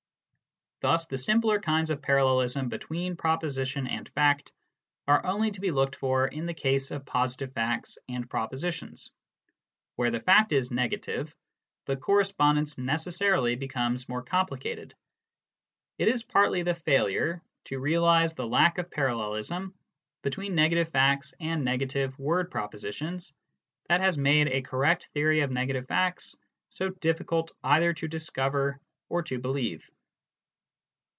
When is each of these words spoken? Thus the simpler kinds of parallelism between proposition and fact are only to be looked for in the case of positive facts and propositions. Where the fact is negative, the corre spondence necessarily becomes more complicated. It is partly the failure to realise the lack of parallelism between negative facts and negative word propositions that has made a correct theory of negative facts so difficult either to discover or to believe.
Thus 0.83 1.05
the 1.05 1.19
simpler 1.19 1.59
kinds 1.59 1.91
of 1.91 2.01
parallelism 2.01 2.67
between 2.67 3.15
proposition 3.15 3.85
and 3.85 4.09
fact 4.09 4.51
are 5.07 5.23
only 5.23 5.51
to 5.51 5.61
be 5.61 5.69
looked 5.69 5.95
for 5.95 6.27
in 6.27 6.47
the 6.47 6.55
case 6.55 6.89
of 6.89 7.05
positive 7.05 7.53
facts 7.53 7.99
and 8.09 8.27
propositions. 8.27 9.11
Where 9.95 10.09
the 10.09 10.19
fact 10.19 10.51
is 10.51 10.71
negative, 10.71 11.35
the 11.85 11.95
corre 11.97 12.23
spondence 12.23 12.79
necessarily 12.79 13.53
becomes 13.55 14.09
more 14.09 14.23
complicated. 14.23 14.95
It 15.99 16.07
is 16.07 16.23
partly 16.23 16.63
the 16.63 16.73
failure 16.73 17.43
to 17.65 17.77
realise 17.77 18.33
the 18.33 18.47
lack 18.47 18.79
of 18.79 18.89
parallelism 18.89 19.75
between 20.23 20.55
negative 20.55 20.89
facts 20.89 21.35
and 21.39 21.63
negative 21.63 22.17
word 22.17 22.49
propositions 22.49 23.31
that 23.87 24.01
has 24.01 24.17
made 24.17 24.47
a 24.47 24.63
correct 24.63 25.09
theory 25.13 25.41
of 25.41 25.51
negative 25.51 25.85
facts 25.87 26.35
so 26.71 26.89
difficult 26.89 27.51
either 27.63 27.93
to 27.93 28.07
discover 28.07 28.79
or 29.09 29.21
to 29.21 29.37
believe. 29.37 29.87